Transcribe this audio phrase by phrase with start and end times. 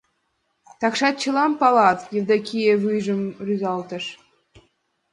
[0.79, 4.05] Такшат чылан палат,— Евдокия вуйжым рӱзалтыш.